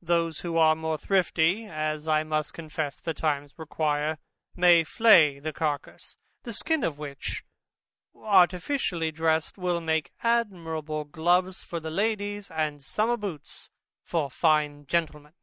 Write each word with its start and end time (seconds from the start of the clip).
Those 0.00 0.40
who 0.40 0.56
are 0.56 0.74
more 0.74 0.96
thrifty 0.96 1.66
(as 1.66 2.08
I 2.08 2.24
must 2.24 2.54
confess 2.54 2.98
the 2.98 3.12
times 3.12 3.52
require) 3.58 4.16
may 4.54 4.84
flay 4.84 5.38
the 5.38 5.52
carcass; 5.52 6.16
the 6.44 6.54
skin 6.54 6.82
of 6.82 6.96
which, 6.96 7.44
artificially 8.14 9.12
dressed, 9.12 9.58
will 9.58 9.82
make 9.82 10.14
admirable 10.22 11.04
gloves 11.04 11.62
for 11.62 11.78
ladies, 11.78 12.50
and 12.50 12.82
summer 12.82 13.18
boots 13.18 13.70
for 14.02 14.30
fine 14.30 14.86
gentlemen. 14.86 15.34